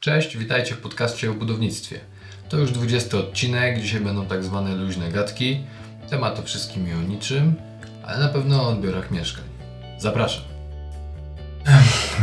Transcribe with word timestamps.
Cześć, 0.00 0.36
witajcie 0.36 0.74
w 0.74 0.78
podcaście 0.78 1.30
o 1.30 1.34
budownictwie. 1.34 2.00
To 2.48 2.56
już 2.56 2.72
20 2.72 3.18
odcinek, 3.18 3.80
dzisiaj 3.80 4.00
będą 4.00 4.26
tak 4.26 4.44
zwane 4.44 4.74
luźne 4.74 5.12
gadki. 5.12 5.60
Temat 6.10 6.38
o 6.38 6.42
wszystkim 6.42 6.88
i 6.88 6.92
o 6.92 7.02
niczym, 7.02 7.54
ale 8.06 8.18
na 8.18 8.28
pewno 8.28 8.62
o 8.62 8.68
odbiorach 8.68 9.10
mieszkań. 9.10 9.44
Zapraszam. 9.98 10.42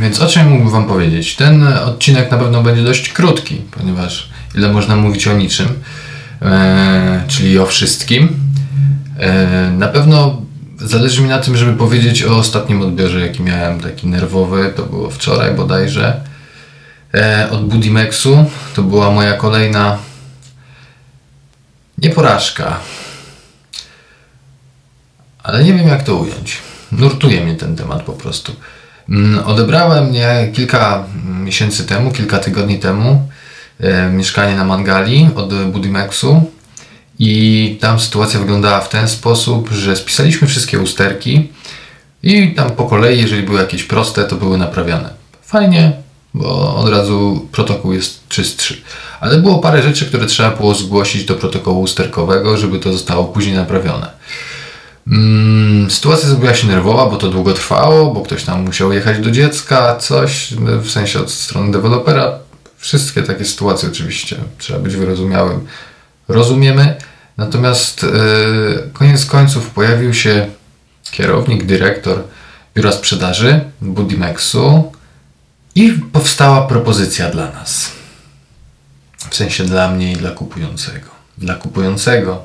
Więc 0.00 0.20
o 0.20 0.26
czym 0.26 0.48
mógłbym 0.48 0.70
Wam 0.70 0.86
powiedzieć? 0.86 1.36
Ten 1.36 1.66
odcinek 1.66 2.30
na 2.30 2.38
pewno 2.38 2.62
będzie 2.62 2.82
dość 2.82 3.12
krótki, 3.12 3.56
ponieważ 3.70 4.30
ile 4.54 4.72
można 4.72 4.96
mówić 4.96 5.28
o 5.28 5.32
niczym, 5.32 5.68
e, 6.42 7.22
czyli 7.28 7.58
o 7.58 7.66
wszystkim. 7.66 8.36
E, 9.18 9.70
na 9.70 9.88
pewno 9.88 10.42
zależy 10.76 11.22
mi 11.22 11.28
na 11.28 11.38
tym, 11.38 11.56
żeby 11.56 11.72
powiedzieć 11.72 12.24
o 12.24 12.36
ostatnim 12.36 12.82
odbiorze, 12.82 13.20
jaki 13.20 13.42
miałem, 13.42 13.80
taki 13.80 14.06
nerwowy. 14.06 14.72
To 14.76 14.82
było 14.82 15.10
wczoraj 15.10 15.54
bodajże 15.54 16.28
od 17.50 17.64
Budimexu. 17.64 18.44
To 18.74 18.82
była 18.82 19.10
moja 19.10 19.32
kolejna 19.32 19.98
nie 21.98 22.10
porażka, 22.10 22.80
ale 25.42 25.64
nie 25.64 25.74
wiem 25.74 25.88
jak 25.88 26.02
to 26.02 26.16
ująć. 26.16 26.58
Nurtuje 26.92 27.44
mnie 27.44 27.54
ten 27.54 27.76
temat 27.76 28.02
po 28.02 28.12
prostu. 28.12 28.52
Mm, 29.08 29.46
Odebrałem 29.46 30.08
mnie 30.08 30.48
kilka 30.52 31.04
miesięcy 31.24 31.86
temu, 31.86 32.10
kilka 32.10 32.38
tygodni 32.38 32.78
temu 32.78 33.28
e, 33.80 34.10
mieszkanie 34.10 34.56
na 34.56 34.64
Mangali 34.64 35.30
od 35.34 35.64
Budimexu 35.64 36.42
i 37.18 37.78
tam 37.80 38.00
sytuacja 38.00 38.40
wyglądała 38.40 38.80
w 38.80 38.88
ten 38.88 39.08
sposób, 39.08 39.70
że 39.70 39.96
spisaliśmy 39.96 40.48
wszystkie 40.48 40.78
usterki 40.78 41.48
i 42.22 42.54
tam 42.54 42.70
po 42.70 42.84
kolei, 42.84 43.20
jeżeli 43.20 43.42
były 43.42 43.60
jakieś 43.60 43.82
proste, 43.82 44.24
to 44.24 44.36
były 44.36 44.58
naprawiane. 44.58 45.10
Fajnie, 45.42 45.92
bo 46.38 46.76
od 46.76 46.88
razu 46.88 47.48
protokół 47.52 47.92
jest 47.92 48.28
czystszy. 48.28 48.82
Ale 49.20 49.38
było 49.38 49.58
parę 49.58 49.82
rzeczy, 49.82 50.06
które 50.06 50.26
trzeba 50.26 50.50
było 50.50 50.74
zgłosić 50.74 51.24
do 51.24 51.34
protokołu 51.34 51.80
usterkowego, 51.80 52.56
żeby 52.56 52.78
to 52.78 52.92
zostało 52.92 53.24
później 53.24 53.54
naprawione. 53.54 54.10
Mm, 55.06 55.90
sytuacja 55.90 56.28
zrobiła 56.28 56.54
się 56.54 56.66
nerwowa, 56.66 57.06
bo 57.06 57.16
to 57.16 57.28
długo 57.28 57.52
trwało, 57.52 58.14
bo 58.14 58.20
ktoś 58.20 58.44
tam 58.44 58.64
musiał 58.64 58.92
jechać 58.92 59.18
do 59.18 59.30
dziecka, 59.30 59.96
coś, 59.96 60.54
w 60.82 60.90
sensie 60.90 61.20
od 61.20 61.30
strony 61.30 61.72
dewelopera. 61.72 62.38
Wszystkie 62.78 63.22
takie 63.22 63.44
sytuacje 63.44 63.88
oczywiście, 63.88 64.36
trzeba 64.58 64.78
być 64.78 64.96
wyrozumiałym. 64.96 65.66
Rozumiemy, 66.28 66.96
natomiast 67.36 68.02
yy, 68.02 68.90
koniec 68.92 69.26
końców 69.26 69.70
pojawił 69.70 70.14
się 70.14 70.46
kierownik, 71.10 71.66
dyrektor 71.66 72.22
biura 72.74 72.92
sprzedaży 72.92 73.60
Budimexu 73.80 74.92
i 75.78 75.92
powstała 76.12 76.66
propozycja 76.66 77.30
dla 77.30 77.50
nas. 77.52 77.90
W 79.30 79.36
sensie 79.36 79.64
dla 79.64 79.90
mnie 79.90 80.12
i 80.12 80.16
dla 80.16 80.30
kupującego. 80.30 81.08
Dla 81.38 81.54
kupującego, 81.54 82.44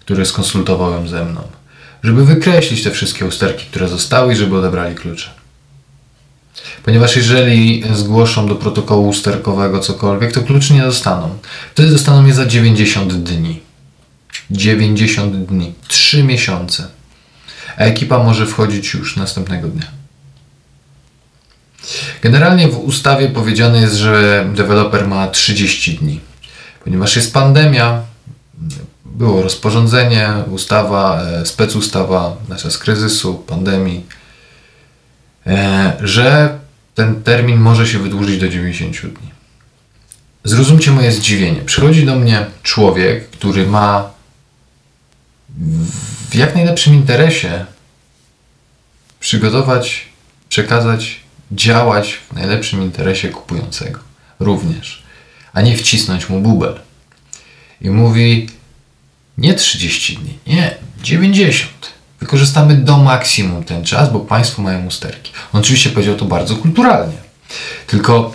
który 0.00 0.26
skonsultował 0.26 0.92
ją 0.92 1.08
ze 1.08 1.24
mną 1.24 1.42
żeby 2.06 2.24
wykreślić 2.24 2.82
te 2.82 2.90
wszystkie 2.90 3.26
usterki, 3.26 3.66
które 3.66 3.88
zostały 3.88 4.32
i 4.32 4.36
żeby 4.36 4.58
odebrali 4.58 4.94
klucze. 4.94 5.30
Ponieważ 6.84 7.16
jeżeli 7.16 7.84
zgłoszą 7.94 8.46
do 8.46 8.54
protokołu 8.54 9.08
usterkowego 9.08 9.80
cokolwiek, 9.80 10.32
to 10.32 10.42
kluczy 10.42 10.74
nie 10.74 10.82
dostaną. 10.82 11.38
Wtedy 11.72 11.90
dostaną 11.90 12.26
je 12.26 12.34
za 12.34 12.46
90 12.46 13.12
dni. 13.12 13.60
90 14.50 15.46
dni. 15.46 15.74
3 15.88 16.22
miesiące. 16.22 16.88
A 17.76 17.80
ekipa 17.80 18.18
może 18.18 18.46
wchodzić 18.46 18.94
już 18.94 19.16
następnego 19.16 19.68
dnia. 19.68 19.95
Generalnie 22.22 22.68
w 22.68 22.78
ustawie 22.78 23.28
powiedziane 23.28 23.80
jest, 23.80 23.94
że 23.94 24.46
deweloper 24.54 25.08
ma 25.08 25.28
30 25.28 25.94
dni. 25.94 26.20
Ponieważ 26.84 27.16
jest 27.16 27.32
pandemia, 27.32 28.02
było 29.04 29.42
rozporządzenie, 29.42 30.28
ustawa, 30.50 31.22
e, 31.22 31.46
specustawa 31.46 32.36
na 32.48 32.56
czas 32.56 32.78
kryzysu, 32.78 33.34
pandemii, 33.34 34.06
e, 35.46 35.92
że 36.00 36.58
ten 36.94 37.22
termin 37.22 37.60
może 37.60 37.86
się 37.86 37.98
wydłużyć 37.98 38.40
do 38.40 38.48
90 38.48 39.00
dni. 39.00 39.30
Zrozumcie 40.44 40.90
moje 40.90 41.12
zdziwienie. 41.12 41.60
Przychodzi 41.60 42.06
do 42.06 42.16
mnie 42.16 42.46
człowiek, 42.62 43.30
który 43.30 43.66
ma 43.66 44.10
w 46.30 46.34
jak 46.34 46.54
najlepszym 46.54 46.94
interesie 46.94 47.66
przygotować, 49.20 50.06
przekazać, 50.48 51.20
działać 51.52 52.12
w 52.12 52.32
najlepszym 52.32 52.82
interesie 52.82 53.28
kupującego 53.28 54.00
również, 54.40 55.02
a 55.52 55.60
nie 55.60 55.76
wcisnąć 55.76 56.28
mu 56.28 56.40
bubel. 56.40 56.80
I 57.80 57.90
mówi: 57.90 58.48
nie 59.38 59.54
30 59.54 60.16
dni, 60.16 60.38
nie, 60.46 60.74
90. 61.02 61.70
Wykorzystamy 62.20 62.76
do 62.76 62.98
maksimum 62.98 63.64
ten 63.64 63.84
czas, 63.84 64.12
bo 64.12 64.20
Państwo 64.20 64.62
mają 64.62 64.86
usterki. 64.86 65.32
On 65.52 65.60
oczywiście 65.60 65.90
powiedział 65.90 66.16
to 66.16 66.24
bardzo 66.24 66.56
kulturalnie. 66.56 67.16
Tylko 67.86 68.32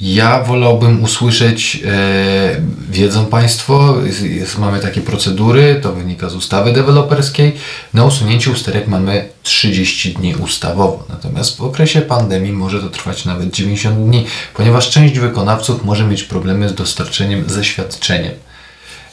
ja 0.00 0.42
wolałbym 0.42 1.04
usłyszeć, 1.04 1.82
e, 1.86 2.60
wiedzą 2.90 3.26
Państwo, 3.26 3.96
jest, 4.06 4.22
jest, 4.22 4.58
mamy 4.58 4.80
takie 4.80 5.00
procedury, 5.00 5.80
to 5.82 5.92
wynika 5.92 6.28
z 6.28 6.34
ustawy 6.34 6.72
deweloperskiej. 6.72 7.56
Na 7.94 8.04
usunięcie 8.04 8.50
usterek 8.50 8.88
mamy 8.88 9.28
30 9.42 10.12
dni 10.12 10.34
ustawowo. 10.34 11.04
Natomiast 11.08 11.56
w 11.56 11.62
okresie 11.62 12.00
pandemii 12.00 12.52
może 12.52 12.80
to 12.80 12.88
trwać 12.88 13.24
nawet 13.24 13.50
90 13.50 13.98
dni, 13.98 14.26
ponieważ 14.54 14.90
część 14.90 15.18
wykonawców 15.18 15.84
może 15.84 16.04
mieć 16.04 16.22
problemy 16.22 16.68
z 16.68 16.74
dostarczeniem 16.74 17.44
zaświadczeniem. 17.46 18.32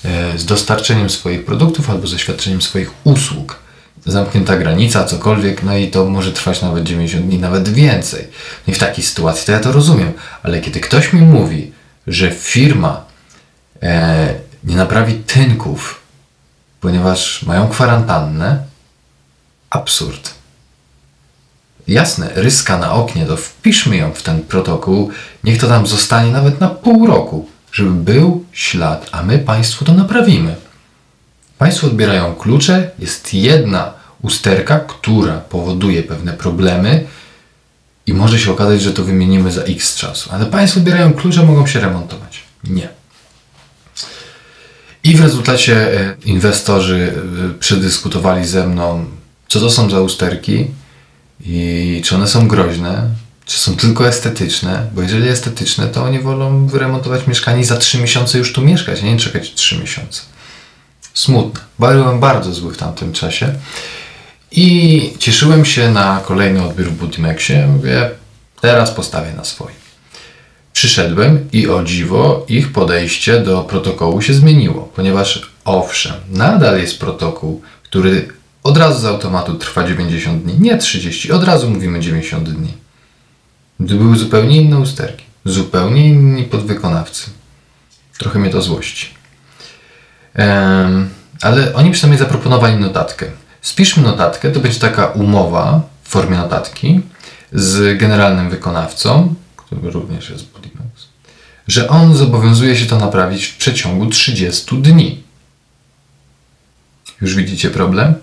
E, 0.06 0.38
z 0.38 0.46
dostarczeniem 0.46 1.10
swoich 1.10 1.46
produktów 1.46 1.90
albo 1.90 2.08
ze 2.08 2.20
świadczeniem 2.20 2.62
swoich 2.62 2.92
usług. 3.04 3.64
Zamknięta 4.06 4.58
granica, 4.58 5.06
cokolwiek, 5.06 5.64
no 5.64 5.78
i 5.78 5.88
to 5.88 6.06
może 6.06 6.32
trwać 6.32 6.62
nawet 6.62 6.84
90 6.84 7.26
dni, 7.26 7.40
nawet 7.40 7.70
więcej. 7.70 8.28
No 8.68 8.72
i 8.72 8.76
w 8.76 8.80
takiej 8.80 9.04
sytuacji 9.04 9.46
to 9.46 9.52
ja 9.52 9.60
to 9.60 9.72
rozumiem, 9.72 10.14
ale 10.44 10.62
kiedy 10.62 10.80
ktoś 10.80 11.14
mi 11.14 11.22
mówi, 11.22 11.72
że 12.08 12.32
firma 12.32 13.06
e, 13.84 14.34
nie 14.64 14.76
naprawi 14.76 15.14
tynków, 15.14 16.02
ponieważ 16.82 17.44
mają 17.44 17.68
kwarantannę, 17.68 18.64
absurd. 19.70 20.34
Jasne, 21.88 22.30
ryska 22.36 22.78
na 22.78 22.94
oknie, 22.94 23.26
to 23.26 23.38
wpiszmy 23.38 23.98
ją 23.98 24.14
w 24.14 24.24
ten 24.24 24.42
protokół, 24.42 25.12
niech 25.44 25.60
to 25.60 25.68
tam 25.68 25.88
zostanie 25.88 26.32
nawet 26.32 26.60
na 26.60 26.68
pół 26.68 27.08
roku 27.08 27.48
żeby 27.74 27.92
był 27.92 28.46
ślad, 28.52 29.10
a 29.12 29.24
my 29.24 29.40
Państwu 29.40 29.86
to 29.86 29.94
naprawimy. 29.94 30.56
Państwo 31.64 31.88
odbierają 31.88 32.36
klucze, 32.36 32.92
jest 33.00 33.34
jedna 33.34 33.94
usterka, 34.22 34.80
która 34.80 35.38
powoduje 35.38 36.04
pewne 36.04 36.34
problemy 36.34 37.06
i 38.06 38.14
może 38.14 38.40
się 38.40 38.52
okazać, 38.52 38.82
że 38.82 38.94
to 38.94 39.04
wymienimy 39.04 39.52
za 39.52 39.62
x 39.62 39.96
czasu. 39.96 40.30
Ale 40.34 40.46
Państwo 40.46 40.80
odbierają 40.80 41.14
klucze, 41.14 41.44
mogą 41.44 41.68
się 41.68 41.80
remontować. 41.80 42.44
Nie. 42.64 42.90
I 45.04 45.16
w 45.16 45.22
rezultacie 45.22 46.00
e, 46.00 46.16
inwestorzy 46.26 47.14
e, 47.50 47.60
przedyskutowali 47.60 48.48
ze 48.48 48.68
mną, 48.68 49.06
co 49.48 49.60
to 49.60 49.72
są 49.72 49.90
za 49.90 50.02
usterki 50.02 50.68
i 51.46 52.02
czy 52.06 52.16
one 52.16 52.28
są 52.28 52.48
groźne, 52.48 53.10
czy 53.46 53.60
są 53.60 53.76
tylko 53.76 54.08
estetyczne, 54.08 54.90
bo 54.96 55.02
jeżeli 55.02 55.30
estetyczne, 55.30 55.88
to 55.88 56.04
oni 56.04 56.20
wolą 56.20 56.68
wyremontować 56.68 57.28
mieszkanie 57.28 57.62
i 57.62 57.66
za 57.66 57.78
3 57.78 57.98
miesiące 57.98 58.38
już 58.38 58.54
tu 58.54 58.62
mieszkać, 58.62 59.04
a 59.04 59.06
nie 59.06 59.18
czekać 59.18 59.54
3 59.54 59.78
miesiące. 59.78 60.33
Smutne. 61.14 61.62
Byłem 61.80 62.20
bardzo 62.20 62.54
zły 62.54 62.74
w 62.74 62.78
tamtym 62.78 63.14
czasie 63.14 63.54
i 64.52 65.14
cieszyłem 65.20 65.66
się 65.66 65.92
na 65.92 66.22
kolejny 66.26 66.64
odbiór 66.64 66.88
w 66.88 66.98
Budimexie. 66.98 67.68
Mówię, 67.68 68.10
teraz 68.62 68.92
postawię 68.92 69.34
na 69.34 69.46
swoim. 69.46 69.76
Przyszedłem 70.74 71.48
i 71.52 71.68
o 71.68 71.84
dziwo 71.84 72.46
ich 72.50 72.72
podejście 72.72 73.40
do 73.40 73.64
protokołu 73.64 74.22
się 74.22 74.34
zmieniło, 74.34 74.92
ponieważ 74.96 75.52
owszem, 75.66 76.14
nadal 76.30 76.80
jest 76.80 77.00
protokół, 77.00 77.62
który 77.84 78.28
od 78.64 78.78
razu 78.78 79.00
z 79.00 79.06
automatu 79.06 79.54
trwa 79.54 79.88
90 79.88 80.44
dni, 80.44 80.56
nie 80.60 80.78
30, 80.78 81.32
od 81.32 81.44
razu 81.44 81.70
mówimy 81.70 82.00
90 82.00 82.50
dni. 82.50 82.74
To 83.88 83.96
były 83.96 84.18
zupełnie 84.18 84.58
inne 84.58 84.80
usterki. 84.80 85.24
Zupełnie 85.46 86.08
inni 86.08 86.44
podwykonawcy. 86.44 87.30
Trochę 88.18 88.40
mnie 88.40 88.50
to 88.50 88.62
złości. 88.62 89.08
Ale 91.42 91.74
oni 91.74 91.92
przynajmniej 91.92 92.20
zaproponowali 92.20 92.76
notatkę. 92.76 93.26
Spiszmy 93.62 94.04
notatkę, 94.04 94.52
to 94.52 94.60
będzie 94.60 94.80
taka 94.80 95.06
umowa 95.06 95.82
w 96.04 96.10
formie 96.10 96.38
notatki 96.38 97.02
z 97.52 97.98
generalnym 97.98 98.50
wykonawcą, 98.50 99.36
który 99.56 99.92
również 99.92 100.30
jest 100.30 100.46
Budimax, 100.46 101.08
że 101.68 101.88
on 101.88 102.16
zobowiązuje 102.16 102.76
się 102.76 102.86
to 102.86 102.98
naprawić 102.98 103.46
w 103.46 103.58
przeciągu 103.58 104.08
30 104.08 104.82
dni. 104.82 105.24
Już 107.22 107.36
widzicie 107.36 107.70
problem? 107.70 108.14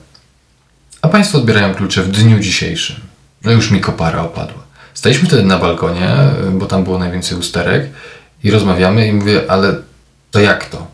A 1.02 1.08
Państwo 1.08 1.38
odbierają 1.38 1.74
klucze 1.74 2.02
w 2.02 2.10
dniu 2.10 2.38
dzisiejszym. 2.38 2.96
No 3.44 3.52
już 3.52 3.70
mi 3.70 3.80
kopara 3.80 4.22
opadła. 4.22 4.62
Staliśmy 4.94 5.28
wtedy 5.28 5.42
na 5.42 5.58
balkonie, 5.58 6.16
bo 6.52 6.66
tam 6.66 6.84
było 6.84 6.98
najwięcej 6.98 7.38
usterek 7.38 7.90
I 8.44 8.50
rozmawiamy 8.50 9.06
i 9.06 9.12
mówię, 9.12 9.42
ale 9.48 9.74
to 10.30 10.40
jak 10.40 10.64
to? 10.64 10.86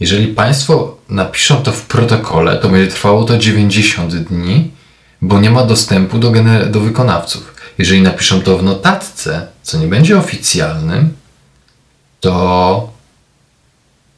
Jeżeli 0.00 0.28
Państwo 0.28 0.96
napiszą 1.08 1.62
to 1.62 1.72
w 1.72 1.82
protokole, 1.82 2.56
to 2.56 2.68
będzie 2.68 2.90
trwało 2.90 3.24
to 3.24 3.38
90 3.38 4.14
dni, 4.14 4.70
bo 5.22 5.40
nie 5.40 5.50
ma 5.50 5.64
dostępu 5.64 6.18
do, 6.18 6.32
do 6.70 6.80
wykonawców. 6.80 7.54
Jeżeli 7.78 8.02
napiszą 8.02 8.40
to 8.40 8.58
w 8.58 8.62
notatce, 8.62 9.46
co 9.62 9.78
nie 9.78 9.86
będzie 9.86 10.18
oficjalnym, 10.18 11.14
to 12.20 12.92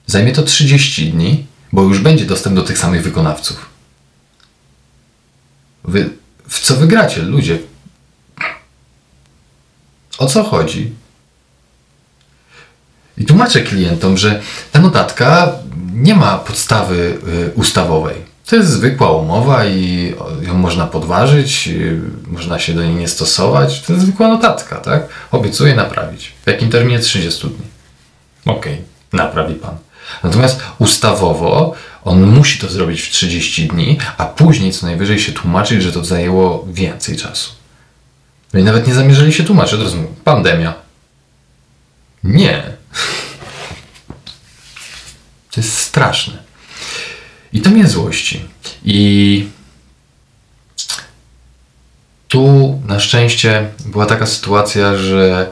zajmie 0.07 0.33
to 0.33 0.43
30 0.43 1.11
dni, 1.11 1.47
bo 1.73 1.83
już 1.83 1.99
będzie 1.99 2.25
dostęp 2.25 2.57
do 2.57 2.63
tych 2.63 2.79
samych 2.79 3.03
wykonawców. 3.03 3.67
Wy 5.85 6.11
w 6.49 6.61
co 6.61 6.77
wygracie, 6.77 7.23
ludzie? 7.23 7.59
O 10.19 10.27
co 10.27 10.45
chodzi? 10.45 10.93
I 13.19 13.25
tłumaczę 13.25 13.61
klientom, 13.61 14.17
że 14.17 14.43
ta 14.73 14.81
notatka 14.81 15.53
nie 15.93 16.15
ma 16.15 16.39
podstawy 16.39 17.19
y, 17.29 17.53
ustawowej. 17.55 18.33
To 18.47 18.57
jest 18.57 18.71
zwykła 18.71 19.13
umowa 19.13 19.67
i 19.67 20.15
ją 20.43 20.55
można 20.55 20.87
podważyć, 20.87 21.69
y, 21.69 22.01
można 22.27 22.59
się 22.59 22.75
do 22.75 22.83
niej 22.83 22.95
nie 22.95 23.09
stosować. 23.09 23.83
To 23.83 23.93
jest 23.93 24.05
zwykła 24.05 24.29
notatka, 24.29 24.77
tak? 24.77 25.09
Obiecuję 25.31 25.75
naprawić. 25.75 26.33
W 26.45 26.47
jakim 26.47 26.71
terminie? 26.71 26.99
30 26.99 27.49
dni. 27.49 27.67
Okej, 28.47 28.73
okay, 28.73 28.85
naprawi 29.13 29.55
pan. 29.55 29.77
Natomiast 30.23 30.61
ustawowo 30.79 31.75
on 32.05 32.27
musi 32.27 32.59
to 32.59 32.69
zrobić 32.69 33.01
w 33.01 33.11
30 33.11 33.69
dni, 33.69 33.99
a 34.19 34.25
później 34.25 34.73
co 34.73 34.87
najwyżej 34.87 35.19
się 35.19 35.33
tłumaczyć, 35.33 35.83
że 35.83 35.93
to 35.93 36.05
zajęło 36.05 36.67
więcej 36.73 37.17
czasu. 37.17 37.53
No 38.53 38.61
i 38.61 38.63
nawet 38.63 38.87
nie 38.87 38.95
zamierzali 38.95 39.33
się 39.33 39.45
tłumaczyć, 39.45 39.81
razu 39.81 39.97
pandemia. 40.25 40.75
Nie. 42.25 42.63
To 45.53 45.61
jest 45.61 45.79
straszne. 45.79 46.39
I 47.53 47.61
to 47.61 47.71
mnie 47.71 47.89
złości. 47.89 48.45
I 48.85 49.49
tu 52.29 52.81
na 52.87 53.01
szczęście 53.01 53.69
była 53.87 54.07
taka 54.07 54.27
sytuacja, 54.27 54.97
że 54.97 55.51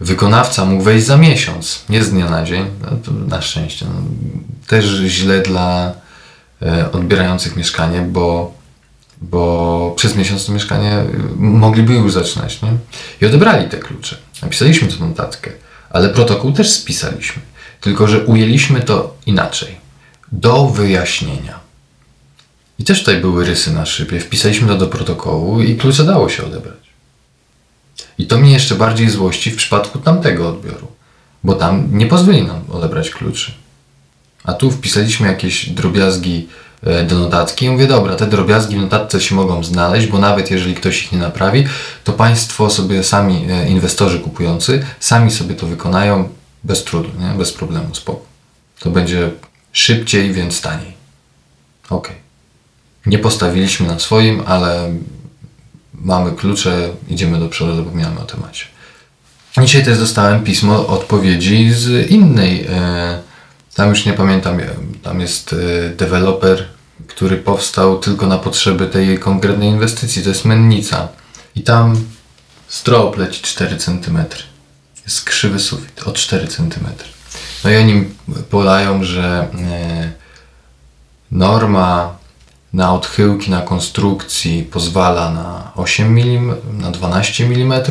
wykonawca 0.00 0.64
mógł 0.64 0.82
wejść 0.82 1.06
za 1.06 1.16
miesiąc, 1.16 1.84
nie 1.88 2.04
z 2.04 2.10
dnia 2.10 2.30
na 2.30 2.44
dzień. 2.44 2.66
No, 2.80 3.12
na 3.26 3.42
szczęście. 3.42 3.86
No, 3.86 4.02
też 4.66 4.84
źle 4.84 5.40
dla 5.40 5.92
e, 6.62 6.92
odbierających 6.92 7.56
mieszkanie, 7.56 8.00
bo, 8.00 8.54
bo 9.22 9.94
przez 9.96 10.16
miesiąc 10.16 10.46
to 10.46 10.52
mieszkanie 10.52 10.92
e, 10.92 11.06
mogliby 11.36 11.94
już 11.94 12.12
zaczynać. 12.12 12.62
Nie? 12.62 12.72
I 13.20 13.26
odebrali 13.26 13.68
te 13.68 13.76
klucze. 13.76 14.16
Napisaliśmy 14.42 14.88
tę 14.88 14.96
notatkę, 15.00 15.50
ale 15.90 16.08
protokół 16.08 16.52
też 16.52 16.72
spisaliśmy. 16.72 17.42
Tylko, 17.84 18.08
że 18.08 18.24
ujęliśmy 18.24 18.80
to 18.80 19.16
inaczej. 19.26 19.76
Do 20.32 20.66
wyjaśnienia. 20.66 21.60
I 22.78 22.84
też 22.84 22.98
tutaj 22.98 23.20
były 23.20 23.44
rysy 23.44 23.72
na 23.72 23.86
szybie. 23.86 24.20
Wpisaliśmy 24.20 24.68
to 24.68 24.76
do 24.76 24.86
protokołu 24.86 25.62
i 25.62 25.76
klucze 25.76 26.04
dało 26.04 26.28
się 26.28 26.44
odebrać. 26.44 26.84
I 28.18 28.26
to 28.26 28.38
mnie 28.38 28.52
jeszcze 28.52 28.74
bardziej 28.74 29.10
złości 29.10 29.50
w 29.50 29.56
przypadku 29.56 29.98
tamtego 29.98 30.48
odbioru, 30.48 30.86
bo 31.44 31.54
tam 31.54 31.98
nie 31.98 32.06
pozwoli 32.06 32.42
nam 32.42 32.60
odebrać 32.70 33.10
kluczy. 33.10 33.52
A 34.44 34.52
tu 34.52 34.70
wpisaliśmy 34.70 35.26
jakieś 35.26 35.68
drobiazgi 35.68 36.48
e, 36.82 37.04
do 37.04 37.18
notatki 37.18 37.64
i 37.64 37.70
mówię, 37.70 37.86
dobra, 37.86 38.16
te 38.16 38.26
drobiazgi 38.26 38.76
w 38.76 38.80
notatce 38.80 39.20
się 39.20 39.34
mogą 39.34 39.64
znaleźć, 39.64 40.06
bo 40.06 40.18
nawet 40.18 40.50
jeżeli 40.50 40.74
ktoś 40.74 41.02
ich 41.02 41.12
nie 41.12 41.18
naprawi, 41.18 41.66
to 42.04 42.12
Państwo 42.12 42.70
sobie 42.70 43.04
sami, 43.04 43.46
e, 43.50 43.68
inwestorzy 43.68 44.20
kupujący, 44.20 44.86
sami 45.00 45.30
sobie 45.30 45.54
to 45.54 45.66
wykonają 45.66 46.28
bez 46.64 46.84
trudu, 46.84 47.08
nie? 47.18 47.38
bez 47.38 47.52
problemu, 47.52 47.94
spoko. 47.94 48.24
To 48.78 48.90
będzie 48.90 49.30
szybciej, 49.72 50.32
więc 50.32 50.60
taniej. 50.60 50.94
Ok. 51.90 52.12
Nie 53.06 53.18
postawiliśmy 53.18 53.86
na 53.86 53.98
swoim, 53.98 54.42
ale 54.46 54.94
mamy 55.94 56.32
klucze, 56.32 56.90
idziemy 57.08 57.38
do 57.40 57.48
przodu, 57.48 57.76
zapominamy 57.76 58.20
o 58.20 58.24
temacie. 58.24 58.64
Dzisiaj 59.62 59.84
też 59.84 59.98
dostałem 59.98 60.44
pismo 60.44 60.86
odpowiedzi 60.86 61.72
z 61.72 62.10
innej, 62.10 62.66
e, 62.70 63.22
tam 63.74 63.88
już 63.88 64.06
nie 64.06 64.12
pamiętam, 64.12 64.60
e, 64.60 64.68
tam 65.02 65.20
jest 65.20 65.52
e, 65.52 65.90
deweloper, 65.90 66.68
który 67.06 67.36
powstał 67.36 67.98
tylko 67.98 68.26
na 68.26 68.38
potrzeby 68.38 68.86
tej 68.86 69.18
konkretnej 69.18 69.68
inwestycji, 69.68 70.22
to 70.22 70.28
jest 70.28 70.44
Mennica. 70.44 71.08
I 71.56 71.62
tam 71.62 72.04
strop 72.68 73.16
leci 73.16 73.42
4 73.42 73.76
cm. 73.76 74.18
Jest 75.04 75.24
krzywy 75.24 75.60
sufit 75.60 76.02
o 76.06 76.12
4 76.12 76.48
cm. 76.48 76.86
No 77.64 77.70
i 77.70 77.76
oni 77.76 78.04
podają, 78.50 79.04
że 79.04 79.48
norma 81.30 82.16
na 82.74 82.92
odchyłki 82.92 83.50
na 83.50 83.60
konstrukcji 83.60 84.62
pozwala 84.62 85.30
na 85.30 85.72
8 85.76 86.18
mm, 86.18 86.56
na 86.72 86.90
12 86.90 87.44
mm, 87.44 87.82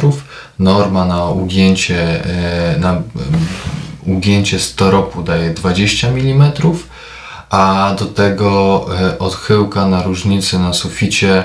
norma 0.59 1.05
na 1.05 1.25
ugięcie, 1.25 2.25
e, 2.25 2.79
na 2.79 3.01
ugięcie 4.05 4.59
storopu 4.59 5.23
daje 5.23 5.53
20 5.53 6.07
mm, 6.07 6.51
a 7.49 7.95
do 7.99 8.05
tego 8.05 8.85
e, 8.99 9.19
odchyłka 9.19 9.85
na 9.85 10.03
różnicy 10.03 10.59
na 10.59 10.73
suficie 10.73 11.43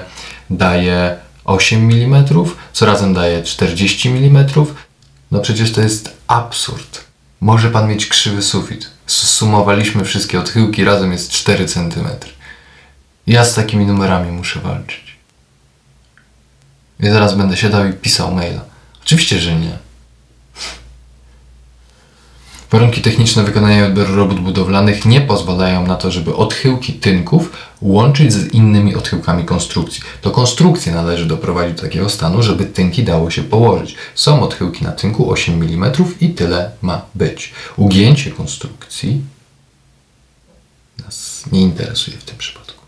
daje 0.51 1.17
8 1.45 1.91
mm, 1.91 2.25
co 2.73 2.87
razem 2.87 3.15
daje 3.15 3.43
40 3.43 4.09
mm. 4.09 4.47
No 5.31 5.41
przecież 5.41 5.73
to 5.73 5.81
jest 5.81 6.17
absurd. 6.27 7.05
Może 7.41 7.71
pan 7.71 7.89
mieć 7.89 8.07
krzywy 8.07 8.43
sufit. 8.43 8.91
Sumowaliśmy 9.07 10.05
wszystkie 10.05 10.41
odchyłki, 10.41 10.85
razem 10.85 11.13
jest 11.13 11.31
4 11.31 11.67
cm. 11.67 12.09
Ja 13.27 13.45
z 13.45 13.55
takimi 13.55 13.87
numerami 13.87 14.33
muszę 14.33 14.61
walczyć. 14.61 15.17
Ja 17.01 17.13
zaraz 17.13 17.35
będę 17.35 17.57
siadał 17.57 17.87
i 17.87 17.93
pisał 17.93 18.35
maila. 18.35 18.65
Oczywiście, 19.03 19.39
że 19.39 19.55
nie. 19.55 19.88
Warunki 22.71 23.01
techniczne 23.01 23.45
wykonania 23.45 23.87
odbioru 23.87 24.15
robót 24.15 24.41
budowlanych 24.41 25.05
nie 25.05 25.21
pozwalają 25.21 25.87
na 25.87 25.97
to, 25.97 26.11
żeby 26.11 26.35
odchyłki 26.35 26.93
tynków 26.93 27.53
łączyć 27.83 28.33
z 28.33 28.55
innymi 28.55 28.95
odchyłkami 28.95 29.45
konstrukcji. 29.45 30.03
To 30.23 30.31
konstrukcję 30.31 30.93
należy 30.93 31.27
doprowadzić 31.27 31.77
do 31.77 31.83
takiego 31.83 32.09
stanu, 32.09 32.43
żeby 32.43 32.65
tynki 32.65 33.05
dało 33.05 33.31
się 33.31 33.43
położyć. 33.43 33.95
Są 34.15 34.43
odchyłki 34.43 34.85
na 34.85 34.93
tynku 34.93 35.31
8 35.31 35.63
mm 35.63 35.93
i 36.21 36.29
tyle 36.29 36.71
ma 36.83 37.03
być. 37.15 37.53
Ugięcie 37.77 38.31
konstrukcji 38.31 39.21
nas 41.05 41.45
nie 41.53 41.61
interesuje 41.61 42.17
w 42.17 42.25
tym 42.25 42.37
przypadku. 42.39 42.85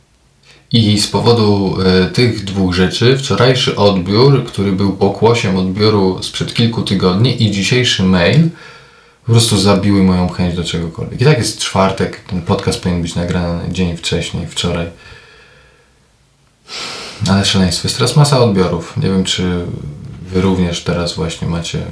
I 0.72 1.00
z 1.00 1.06
powodu 1.06 1.76
e, 1.84 2.06
tych 2.06 2.44
dwóch 2.44 2.74
rzeczy, 2.74 3.18
wczorajszy 3.18 3.76
odbiór, 3.76 4.44
który 4.44 4.72
był 4.72 4.92
pokłosiem 4.92 5.56
odbioru 5.56 6.22
sprzed 6.22 6.54
kilku 6.54 6.82
tygodni 6.82 7.42
i 7.42 7.50
dzisiejszy 7.50 8.02
mail 8.02 8.48
po 9.26 9.32
prostu 9.32 9.58
zabiły 9.58 10.02
moją 10.02 10.28
chęć 10.28 10.54
do 10.56 10.64
czegokolwiek. 10.64 11.20
I 11.20 11.24
tak 11.24 11.38
jest 11.38 11.58
czwartek, 11.58 12.20
ten 12.20 12.42
podcast 12.42 12.80
powinien 12.80 13.02
być 13.02 13.14
nagrany 13.14 13.72
dzień 13.72 13.96
wcześniej, 13.96 14.46
wczoraj. 14.46 14.86
Ale 17.28 17.44
szaleństwo. 17.44 17.88
Jest 17.88 17.96
teraz 17.96 18.16
masa 18.16 18.40
odbiorów. 18.40 18.96
Nie 18.96 19.08
wiem, 19.08 19.24
czy 19.24 19.66
wy 20.22 20.40
również 20.40 20.84
teraz 20.84 21.14
właśnie 21.14 21.48
macie 21.48 21.82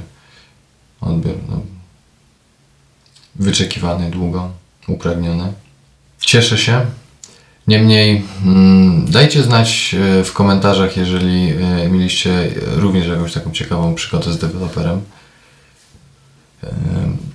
odbiór 1.01 1.35
no, 1.49 1.61
wyczekiwany 3.35 4.11
długo, 4.11 4.51
upragniony. 4.87 5.53
Cieszę 6.19 6.57
się, 6.57 6.85
Niemniej 7.69 8.23
mm, 8.45 9.11
dajcie 9.11 9.43
znać 9.43 9.95
e, 9.99 10.23
w 10.23 10.33
komentarzach, 10.33 10.97
jeżeli 10.97 11.49
e, 11.49 11.89
mieliście 11.89 12.51
również 12.75 13.07
jakąś 13.07 13.33
taką 13.33 13.51
ciekawą 13.51 13.95
przygodę 13.95 14.33
z 14.33 14.37
deweloperem. 14.37 15.01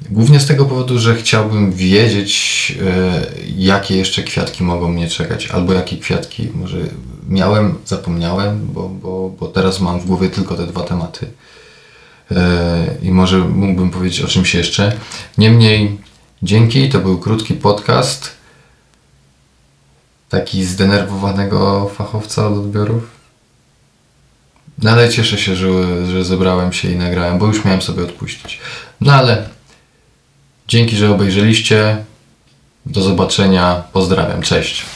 E, 0.04 0.08
głównie 0.10 0.40
z 0.40 0.46
tego 0.46 0.64
powodu, 0.64 0.98
że 0.98 1.16
chciałbym 1.16 1.72
wiedzieć, 1.72 2.74
jakie 3.56 3.96
jeszcze 3.96 4.22
kwiatki 4.22 4.64
mogą 4.64 4.88
mnie 4.88 5.08
czekać, 5.08 5.46
albo 5.46 5.72
jakie 5.72 5.96
kwiatki 5.96 6.48
może 6.54 6.78
miałem, 7.28 7.74
zapomniałem, 7.86 8.66
bo, 8.72 8.88
bo, 8.88 9.30
bo 9.40 9.46
teraz 9.46 9.80
mam 9.80 10.00
w 10.00 10.06
głowie 10.06 10.30
tylko 10.30 10.54
te 10.54 10.66
dwa 10.66 10.82
tematy. 10.82 11.26
I 13.02 13.10
może 13.10 13.38
mógłbym 13.38 13.90
powiedzieć 13.90 14.20
o 14.20 14.28
czymś 14.28 14.54
jeszcze. 14.54 14.92
Niemniej, 15.38 15.98
dzięki, 16.42 16.88
to 16.88 16.98
był 16.98 17.18
krótki 17.18 17.54
podcast 17.54 18.30
taki 20.28 20.64
zdenerwowanego 20.64 21.90
fachowca 21.94 22.46
od 22.46 22.58
odbiorów. 22.58 23.02
No 24.82 24.90
ale 24.90 25.08
cieszę 25.08 25.38
się, 25.38 25.56
że, 25.56 26.06
że 26.06 26.24
zebrałem 26.24 26.72
się 26.72 26.90
i 26.90 26.96
nagrałem, 26.96 27.38
bo 27.38 27.46
już 27.46 27.64
miałem 27.64 27.82
sobie 27.82 28.02
odpuścić. 28.02 28.60
No 29.00 29.12
ale 29.12 29.48
dzięki, 30.68 30.96
że 30.96 31.10
obejrzeliście. 31.10 32.04
Do 32.86 33.02
zobaczenia. 33.02 33.82
Pozdrawiam. 33.92 34.42
Cześć. 34.42 34.93